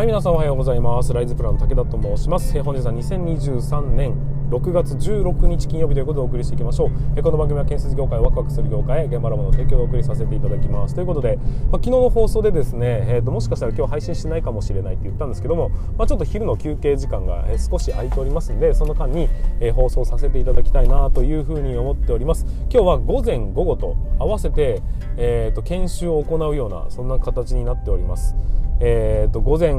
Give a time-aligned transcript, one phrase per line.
[0.00, 1.12] はい皆さんおはようございます。
[1.12, 2.62] ライズプラン武田と申します。
[2.62, 4.14] 本日は2023年
[4.50, 7.22] 6月16日金曜日ということでお送りしていきましょう。
[7.22, 10.94] この番組は建設業界をワクワクする業界へ現場ラボの提供をお送りさせていただきます。
[10.94, 15.68] ということで、まあ、昨日の放送でですね、えーと、もしかしたら今日配信してないかもしれないって言ったんですけども、
[15.98, 19.28] まあ、ちょっと昼の休憩時間が少し空いておりますんでその間に、
[19.60, 22.46] え放送させていただきたいなというふうに思っております。
[22.72, 24.80] 今日は午前午後と合わせて、
[25.18, 28.34] えーと、研修を行うようなそんな形になっております。
[28.80, 29.74] えーと午前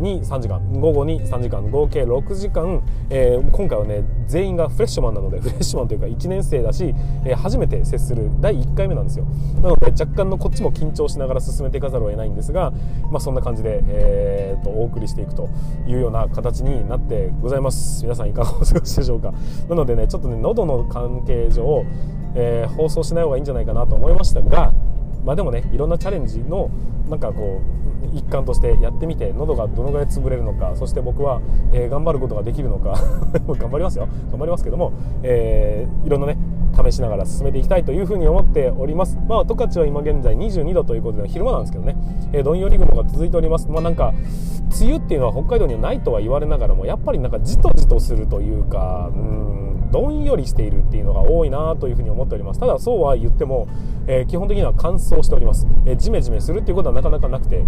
[0.00, 6.94] に3時間午後に3時間合計6時間、えー、今回はね全員がフレッシュマンなので フレッシュマンというか1年生だし、
[7.24, 9.26] えー、初めて接する第1回目なんですよ。
[9.62, 12.72] なので若干のこっちも緊張しながら進めていかざるを得ないんですが、
[13.10, 15.48] まあ、そんな感じで、えーと、お送りしていくと
[15.86, 18.02] いうような形になってございます。
[18.02, 19.32] 皆さんいかがお過ごしでしょうか。
[19.68, 21.84] なのでねちょっとね喉の関係上、
[22.34, 24.72] えー、放送しない方がいいんじゃないかなと思いましたが
[25.24, 26.70] まあでもねいろんなチャレンジの
[27.08, 31.40] なんかこう一環としてやってみて喉がどのぐらい潰れるのかそして僕は、
[31.72, 32.94] えー、頑張ることができるのか
[33.46, 34.08] 頑張りますよ。
[34.30, 36.36] 頑張りますけども、えー、いろんなね
[36.72, 39.18] 試しながら進めていきたいというふうに思っております。
[39.28, 41.96] まあ十勝は今現在22度ということで昼間なんですけどね、
[42.32, 43.68] えー、どんより雲が続いております。
[43.68, 44.12] まあなんか
[44.80, 52.60] 梅雨っていうのは北海道にはないとは言われながらもやっぱりなんかじとじとするというかうんどんよりしているっていうのが多いなというふうに思っております。
[52.60, 53.66] ただそうは言っても、
[54.06, 57.64] えー、基本的には乾燥しております、えー、ジメジメするっていうことはなかなかなくて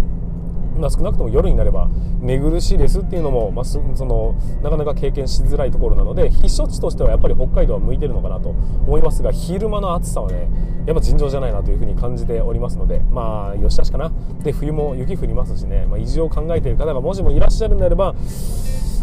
[0.79, 10.47] まあ、少なくとも夜になれば寝苦しいですっていうのも、まあ、そのなかなか経験しづらいところなので避暑地としてはやっぱり北海道は向いてるのかなと思いますが昼間の暑さはね
[10.85, 14.11] やっぱ尋常じゃないなというふうに感じておりますのでまあよしあしかな
[14.43, 18.15] で冬も雪降りますしね、まあ、移住を考えている方がもしもいらっしゃるんであれば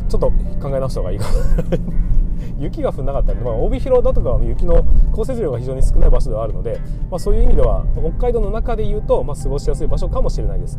[0.08, 1.30] ちょっと考え直した方がいいかな
[2.58, 6.78] 雪が降らなかったり、まあ、帯広だとかは雪の降雪量が非常に少ない場所ではあるので、
[7.10, 10.78] まあ、そういう意味では北海道の中でいうと、まあ、過ごしやすい場所かもしれないです。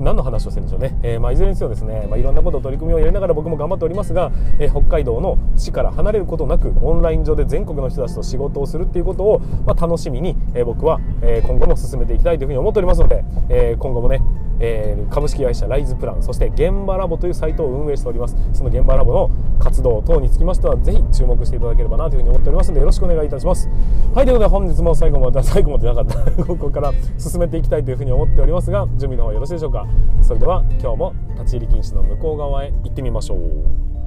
[0.00, 14.22] 何の話をしてるんでしょうね、えー、まあ、いずれにせよですね、まあ、いろんなこと取り組みをやりながら僕も頑張っておりますが、えー、北海道の地から離れることなくオンライン上で全国の人たちと仕事をするっていうことを、まあ、楽しみに、え、僕は、え今後も進めていきたいというふうに思っておりますので、え今後もね
[14.60, 18.36] えー、株式会社ライズプランそして現場ラボというサイトを運営しております。
[18.52, 23.68] その現場ラボの活動等につきましてはぜひ注目していただければなというふうに思っておりますのでよろしくお願いいたします。
[24.14, 26.30] はいということで本日も最後まで 最後までなかった。
[26.44, 29.86] ここから進めていきたいというふうに思っておりますが準備の方よろしいでしょうか。
[30.22, 33.99] それでは今日も立ち入り禁止の向こう側へ行ってみましょう。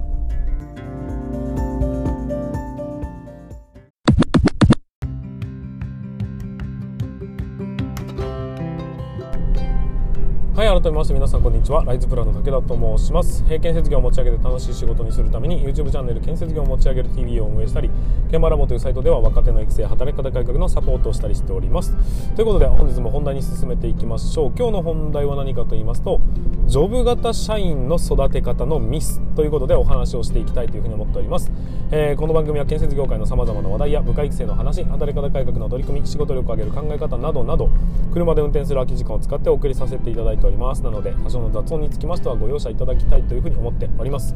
[10.64, 11.84] い改めまして皆さんこんにちは。
[11.84, 13.44] ライズプランの武田と申します。
[13.44, 17.90] 建設業を持ち上げて楽しい仕事にするために YouTube チャンネル建設業を持ち上げる TV を運営したり
[18.30, 21.94] 現場ラボというサイトでは若手の育成働き方改革のサポートをしたりしております。
[22.36, 24.54] ということで本日も本題に進めていきましょう。
[24.58, 26.22] 今日の本題は何かと言いますと
[26.68, 31.52] ジョブ型社員の育て方のミスということでお話をしていきたいというふうに思っております、
[31.92, 37.70] えー、この番組は建設業界のさまざまな話題や部下育成の話働き方改革の取り組み仕事力を上げる考え方などなど
[38.14, 40.53] 車で運転する空き時間を使ってお送りさせていただいております。
[40.54, 40.82] ります。
[40.84, 44.36] なので多少の雑音につきましてはご容赦いただきたいというふうに思っております。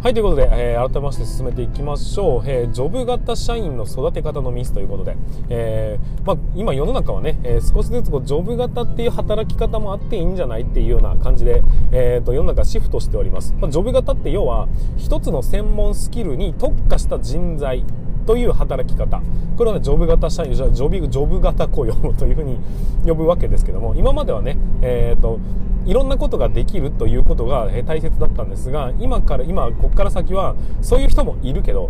[0.00, 5.16] はいということで、えー、改めまして進めていきましょう、えー、ジョブ型社員の育て方のミスということで、
[5.48, 17.84] えー、まあ、今世の中はね、え少しずつこうジョブ型っていう働き方もあっていいんじゃないっていうような感じで、えーと、世の中シフトしております、まあ、ジョブ型って要は一つの専門スキルに特化した人材
[18.28, 19.22] という働き方。
[19.56, 22.58] これはジョブ型社員ジョブジョブ型雇用というふうに
[23.06, 25.40] 呼ぶわけですけども今まではね、えーと
[25.86, 31.88] いろんなことができるということが大切だったんですが今から今ここから先はそういう人もいるけど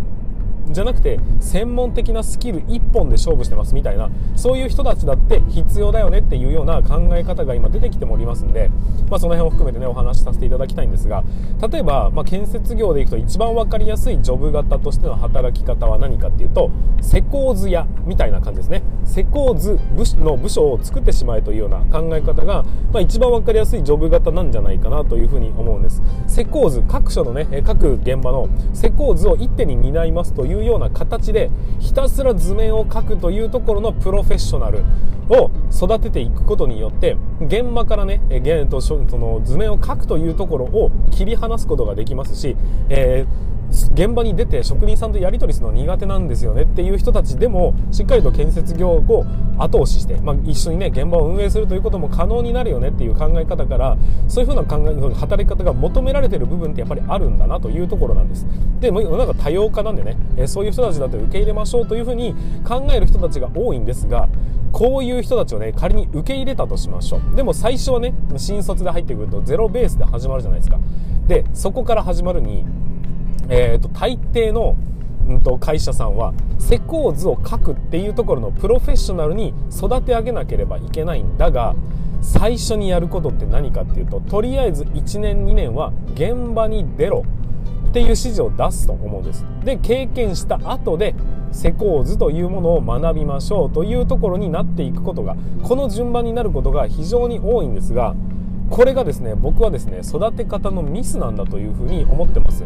[0.72, 8.70] じゃなくて専門的なスキル1本で勝負してますみたいなそういう人たちだって必要だよねっていうような考え方が今出てきておりますんで、
[9.08, 11.24] まあ、その辺を含めてねお話しさせていただきたいんですが
[11.70, 18.82] 例えば、まあ、建設業でいくと一番分かりやすいジョブ型としての働き方は何かっていうと施工図屋みたいな感じですね。
[19.04, 19.78] 施工図
[20.18, 26.02] の部署を作ってしまえというような考え方が、まあ、一番分かりやすいジョブ型なんじゃないかなというふうに思うんです。
[26.26, 34.84] 施工図各所のね各現場の施工図を一手に担いますといういうような形でひたすら図面を描くというところのプロフェッショナル
[35.28, 42.56] を育てていくことによって現場からね現とその図面を描くというところを切り離すことができますし、
[42.88, 49.26] えー現場に出て職人さんとやり取りするの苦手なんですよねっていう人たちでもしっかりと建設業を
[49.58, 53.98] 後押しして、まあ、一緒にね現場を運営するということも可能になるよねっていう考え方から
[54.28, 58.46] そういうふうな考え働き方が求められている部分ってやっぱりあるんだなというところなんです。
[58.80, 62.34] で世の中多様化なんでね、えそういう人たちだと受け入れましょうというふうに
[62.66, 64.28] 考える人たちが多いんですが
[64.72, 67.36] こういう人たちをね仮に受け入れたとしましょう。
[67.36, 70.78] でも最初はね新卒で入ってくるとゼロベースで始まるじゃないですか。
[71.26, 72.64] でそこから始まるに
[73.48, 74.76] えーと、大抵の、
[75.26, 81.74] うんと、会社さんは施工図を書くっていうところのプロフェッショナルに育て上げなければいけないんだが
[82.20, 87.24] 最初にやることって何かっていうととりあえず1年2年は現場に出ろ
[87.88, 89.44] っていう指示を出すと思うんです。
[89.64, 91.14] で経験した後で
[91.52, 98.14] 施工図というものを学びましょうというところになっていくことがこの順番になることが非常に多いんですが
[98.70, 102.64] これがですね僕はですね育て方のミスなんだというふうに思ってます。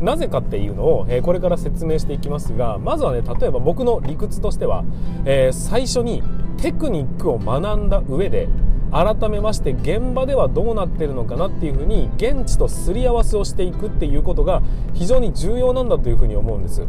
[0.00, 4.84] なぜかっていうのを、え、これから説明していきますがまずはね例えば僕の理屈としては、
[5.24, 6.22] えー、最初に
[6.58, 8.48] テクニックを学んだ上で
[8.92, 14.62] 改めまして現場ではどうなってるのかなっていうふうに現地とすり合わせをしていくっていうことが
[14.92, 16.86] 非常に重要なんだというふうに思うんです。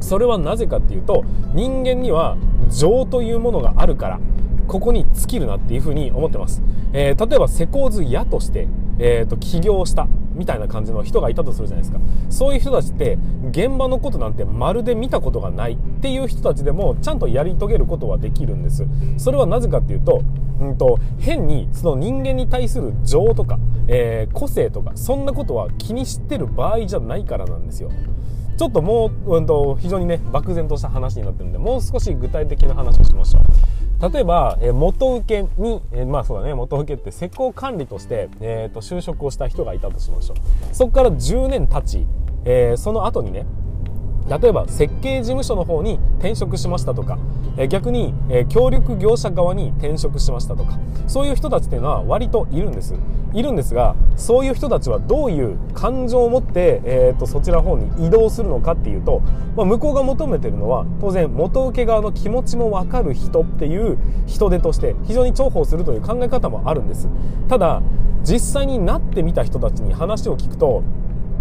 [0.00, 1.24] それはなぜかっていうと
[1.54, 2.36] 人間には
[2.68, 4.20] 情というものがあるから。
[4.68, 6.62] ここに尽きるなっていうふうに思ってます、
[6.92, 8.68] えー、例えば施工図屋として、
[8.98, 12.00] えーと、起業したみたいな感じの人がいたとするじゃないですか。
[12.30, 13.18] そういう人たちって
[13.50, 18.86] 現場のことなんてまるで見たことがないっていう人たちでもちゃんとやり遂げることはできるんです。
[19.18, 20.22] それはなぜかっていうと,、
[20.60, 27.90] うんと、変にその人間に対する情とか、えー、個性とかそんなことは気にしてる場合じゃないからなんですよ。
[28.56, 33.42] ちょっともう、うんと、非常にね漠然とした話になってるんでもう少し具体的な話をしましょう。
[34.02, 40.74] 例えば、え元請けに、えまあそうだね、元請けって施工管理として、えー、と就職をした人がいたとしましょう。
[40.74, 42.06] そこから10年経ち、
[42.44, 43.46] えー、その後にね、
[44.28, 47.16] 例えば設計事務所の方に転職しましたとか、
[47.56, 52.94] え逆に、え協力業者側に転職しましたとかそういう人たちっていうのは割といるんです
[53.34, 59.20] いるんですがそういう人たちはどういう感情を持って、えーと、そちら方に移動するのかっていうと、
[59.56, 67.08] まあ、向こうが求めてるのは当然元請け側の気持ちも分かる人っていう人手として非常に重宝するという考え方もあるんです。
[67.48, 67.82] ただ
[68.22, 70.82] 実際になってみた人たちに話を聞くと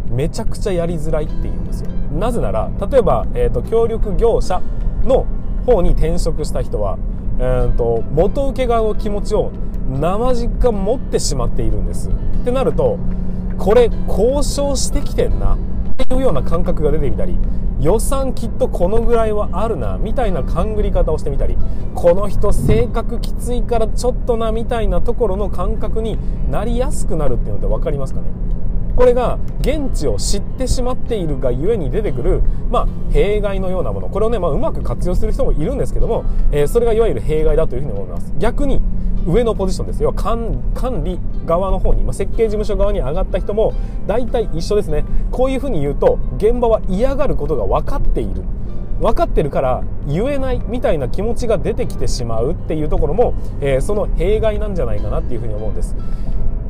[0.10, 1.90] めちゃくちゃやりづらいって言うんですよ。
[2.18, 4.62] なぜなら例えば、えーと、協力業者
[5.04, 5.26] の
[5.66, 6.98] 方に転職した人は、
[7.40, 9.52] えーと、元請け側の気持ちを
[10.00, 12.10] 生実感持ってしまっているんです。
[12.10, 12.14] っ
[12.46, 12.98] てなると
[13.58, 15.58] これ交渉してきてんな。
[16.04, 17.38] っていうような感覚が出てみたり
[17.80, 21.58] 予算きっとこのぐらいはあるなみたいな勘ぐり方をしてみたり
[21.94, 26.18] この人性格きついからちょっとなみたいなところの感覚に
[26.50, 28.28] なりやすくなるっていうので分かりますかね？
[28.96, 34.10] これが現地を知ってしまっているがゆえに出てくる、まあ、弊害のようなもの。
[34.10, 38.34] これをね、まあ、うまく活用する人もいるんですけども、えー、それがいわゆる弊害だというふうに思います。
[38.38, 38.82] 逆に
[39.28, 40.14] 上のポジションですよ。
[40.14, 43.74] 管管理側の方に、まあ、設計事務所側に上がった人も
[44.08, 45.06] 大体一緒ですね。
[45.32, 48.44] こういうふうに言うと現場は嫌がることが分かっている。
[49.00, 55.96] 分かってるから言えないみたいな気持ちが出てきてしまうっていうところも、えー、その弊害なんじゃないかなっていうふうに思うんです。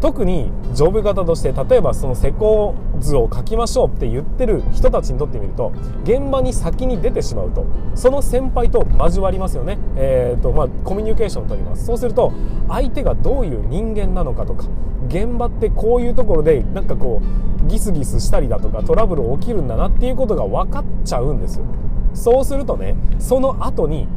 [0.02, 5.72] 特にジョブ型として例えばその施工図を書きましょうって言ってる人たちにとってみると
[6.04, 11.86] 現場に先に出てしまうとその先輩と交わりますよね、えーとまあ、コミュニケーションを取ります。
[11.86, 12.34] そうすると
[12.68, 14.66] 相手がどういう人間なのかとか
[15.08, 17.22] 現場ってこういうところでなんかこ
[17.64, 21.66] うギスギスしたりだとかトラブル起きるんだなっていうことが分かっちゃうんですよ。
[22.14, 24.08] そうするとねその後に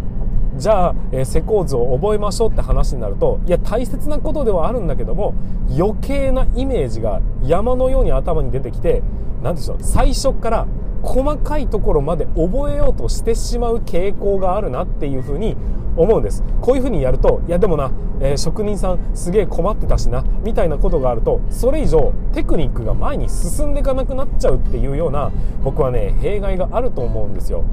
[0.57, 5.35] じゃあ、えー、施工図を覚えましょうって話になるといや大切なことではあるんだけども
[5.77, 9.03] 余計なイメージが山のように頭に出てきて
[9.43, 10.67] 何でしょう最初から
[11.03, 15.57] 細かいところまで覚えようとしてしまう傾向があるなっていうふうに
[15.97, 16.43] 思うんです。
[16.61, 25.31] こういうふうにやるといやでもな、えー、職人さんすげえ困ってたしなみたいなことがあるとそれ以上テクニックが前に進んでいかなくなっちゃうっていうような
[25.63, 27.65] 僕はね弊害があると思うんですよ。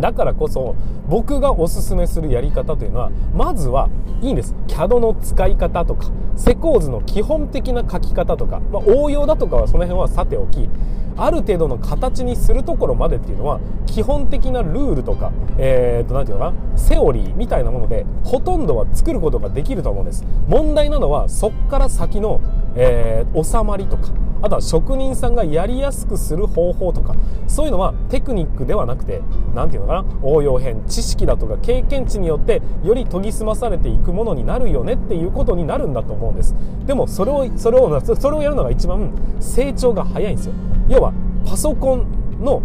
[0.00, 0.76] だからこそ
[1.08, 3.88] 僕がおすすめするやり方というのはまずは
[4.20, 10.68] いいんです CAD の使い方とか施工図の基本的な書き方とか、まあ、応用だとかはその辺はさておき
[11.16, 20.24] ある程度の形にするところまでっていうのは基本的なルールとか、えー、と、なんていうのかな、セオリーみたいなもので、ほとんどは作ることができると思うんです。
[20.46, 22.40] 問題なのは、そっから先の、
[22.76, 24.10] えー、収まりとか、
[24.42, 27.14] あとは職人さんがやりやすくする方法とか、
[27.46, 29.20] そういうのはテクニックではなくて、
[29.54, 36.54] なんていうのかな、応用編、知識だとか経験値によって、より研ぎ澄まされていくものになるよねっていうことになるんだと思うんです。
[36.86, 40.52] でも、それを、それを、それをやるのが一番成長が早いんですよ。
[40.88, 41.12] 要は
[41.44, 42.06] パソコン
[42.40, 42.62] の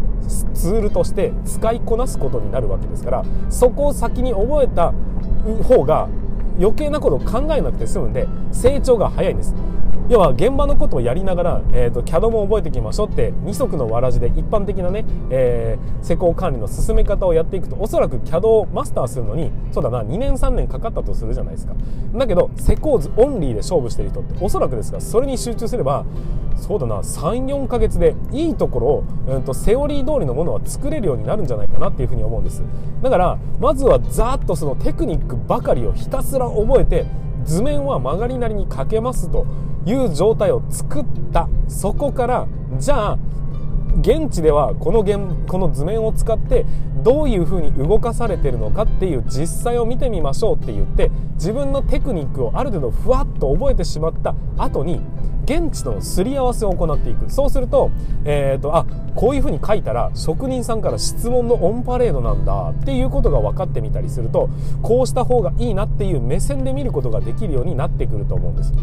[0.54, 4.94] ツールとして使いこなすことになるわけですからそこを先に覚えた
[5.64, 6.08] 方が
[6.60, 9.56] 余計なことを考えなくて済むんで成長が早いんです
[10.10, 21.74] 要は現場のことをやりながら、えーと、CAD も覚えていきましょうって二足のわらじで一般的なね、えー、施工管理の進め方をやっていくとおそらく CAD をマスターするのにそうだな2年3年かかったとするじゃないですか。
[22.16, 26.06] だけど施工図オンリーで勝負してる人っておそらくですがそれに集中すれば
[26.56, 32.64] そうだな34ヶ月でいいところを、うんと、セオリー通りのものは作れるようになるんじゃないかなっていうふうに思うんです。
[33.02, 37.06] だからまずはざーっとそのテクニックばかりをひたすら覚えて
[37.44, 39.46] 図面は曲がりなりにかけますと
[39.86, 42.48] いう状態を作ったそこから
[42.78, 43.20] じゃあ
[44.02, 46.66] 現地ではこの現この図面を使って
[47.04, 55.02] どういうふうに動かされてるのかっていう実際を見てみましょうって言って自分のテクニックをある程度ふわっと覚えてしまった後に
[55.46, 57.92] 現地とのすり合わせを行っていくそうすると,、
[58.24, 58.86] えーと、あ
[59.16, 64.50] こういうふうに書いたら職人さんから質問のオンパレードなんだっていうことが分かってみたりすると
[64.82, 68.74] こうした方がいいなっていう目線で見ることができるようになってくると思うんです。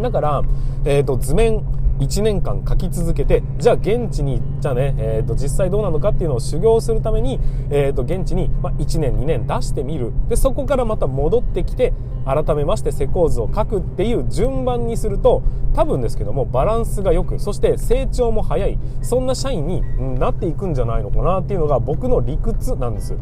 [0.00, 0.42] だから、
[0.84, 1.62] えーと、図面
[1.98, 7.38] 1年間書き続けてじゃあ現地にじゃあね、えーと、実際どうなのかっていうのを修行するために、
[7.70, 10.12] えーと、現地に、まあ、1年2年出してみる。
[10.28, 11.92] でそこからまた戻ってきて
[12.24, 15.42] 改めまして施工図を書くっていう順番にすると
[15.74, 19.82] 多分ですけどもバランスが良くそして成長も早いそんな社員に
[20.18, 23.16] なっていくんじゃないのかなっていうのが僕の理屈なんです。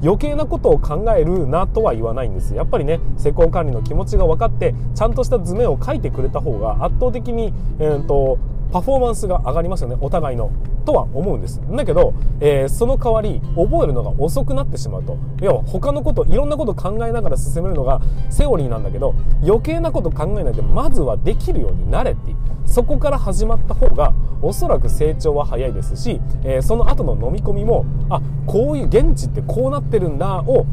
[0.00, 2.54] 余計なことを考えるなとは言わないんです。
[2.54, 8.38] やっぱりね施工管理の気持ちが分かってちゃんとした図面を書いてくれた方が圧倒的に、えーと
[8.72, 10.50] パフォーマンスが上がりますよねお互いの
[10.84, 11.60] とは思うんです。
[11.70, 15.18] だけど、えー、その代わり覚えるのが遅くなってしまうと。
[15.40, 18.00] 要は他のこといろんなこと考えながら進めるのが
[18.30, 22.36] セオリーなんだけど余計なこと考えないでまずはできるようになれっていう。
[22.68, 24.12] そこから始まった方が
[24.42, 30.66] おそらく成長は早いですし、えー、その後の飲み込みもあこういう現地ってこうなってるんだを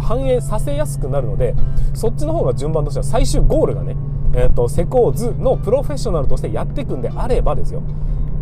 [0.00, 1.54] 反映させやすくなるので
[1.94, 3.96] そっちの方が順番としては最終ゴールがね
[4.34, 7.82] えーと、施工図のプロフェッショナルとしてやっていくんであればですよ。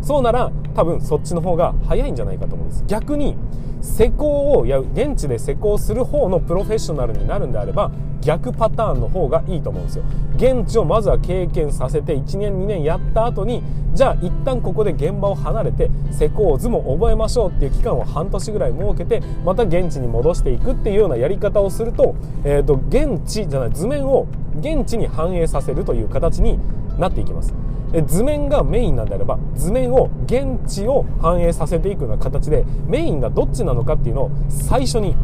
[0.02, 2.84] そうなら多分そっちの方が早いんじゃないかと思うんです。
[2.86, 3.36] 逆に
[3.80, 10.04] 施工をや現地で施工する方のプロフェッショナルになるんであれば逆パターンの方がいいと思うんですよ。
[10.36, 13.62] 現地をまずは経験させて1年2年やった後に
[13.94, 24.26] じゃあ一旦ここで現場を離れて施工図も覚えましょうっていう期間を半年ぐらい設けてまた現地に戻していくっていうようなやり方をすると,、えーと、現地じゃない図面を
[24.60, 26.58] 現地に反映させるという形に
[26.98, 27.67] なっていきます。
[28.06, 35.16] 図面がメインなんであれば図面を現地を反映させていくような形でメインがどっちなのかっていうのを最初に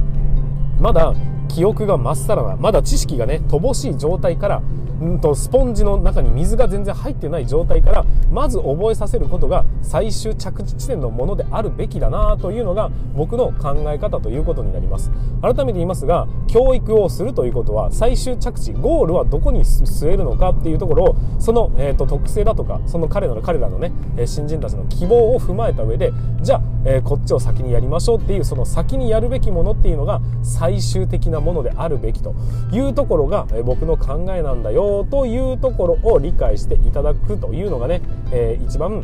[0.80, 1.14] まだ
[1.49, 4.62] 記憶がまっさらなまだ知識がね乏しい状態から
[5.05, 15.11] うんとスポンジの中に水が全然入ってない状態からまず覚えさせることが最終着地地点のものであるべきだなというのが僕の考え方ということになります。
[15.43, 23.93] 改めて言いますが教育をするということは最終着地ゴールはどこに据えるのかっていうところをその、えーと、特性だとかその彼らの彼らのね
[24.27, 32.35] 新人たちの希望を踏まえた上でじゃあ、えー、こっちを先にやりましょうっていうその先にやるべきものっていうのが最終的なものであるべきと
[32.73, 38.97] いうところが、え、僕の考えなんだよというところを理解していただくというのがね、えー、一番、う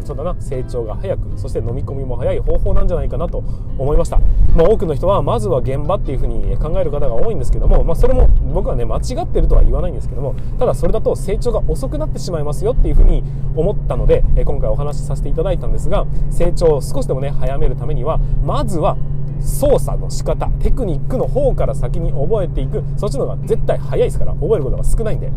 [0.04, 3.38] そうだな成長が早くそして飲み込みも早い方法なんじゃないかなと
[3.76, 4.18] 思いました、
[4.56, 13.22] まあ、多くの人はまずは現場っていうふうに考える方が多いんですけども、まあ、それも僕はね間違ってるとは言わないんですけどもただそれだと成長が遅くなってしまいますよっていうふうに
[13.56, 18.96] 思ったので、え今回お話しさせていただいたんですが成長を少しでもね早めるためにはまずは
[19.40, 22.82] 操作の仕方テクニックの方から先に覚えていく。
[22.96, 25.30] そっちの方が絶対早いですから覚えることが少ないんで。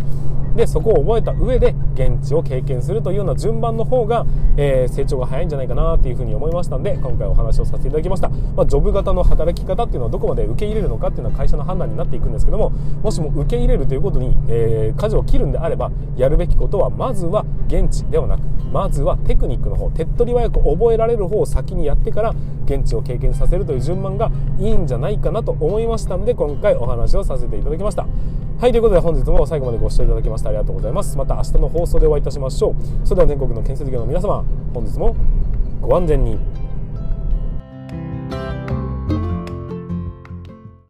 [0.55, 4.25] でそこを覚えた上で現地を経験するというような順番の方が、
[4.55, 22.35] えー、成長が早いんじゃないかなっていうふうに思いましたんで今回お話をさせていただきました、まあ、ジョブ型の働き方っていうのはどこまで受け入れるのかっていうのは会社の判断になっていくんですけどももしも受け入れるということに、えー、舵を切るんであればやるべきことはまずは現地ではなくまずはテクニックの方手っ取り早く覚えられる方を先にやってから
[22.65, 28.05] 現地を経験させるという順番がいいんじゃないかなと思いましたんで今回お話をさせていただきました。
[28.59, 31.15] はいということで本日も最後までご視聴いただきましてありがとうございます。
[31.15, 33.07] また明日の放送でお会いいたしましょう。
[33.07, 35.15] それでは全国の建設業の皆様本日も
[35.79, 36.39] ご安全に。